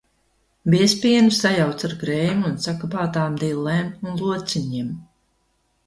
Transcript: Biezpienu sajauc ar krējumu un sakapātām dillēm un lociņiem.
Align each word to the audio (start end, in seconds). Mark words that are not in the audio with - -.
Biezpienu 0.73 1.35
sajauc 1.41 1.85
ar 1.89 1.95
krējumu 2.05 2.49
un 2.53 2.57
sakapātām 2.65 3.39
dillēm 3.45 3.95
un 4.09 4.21
lociņiem. 4.27 4.93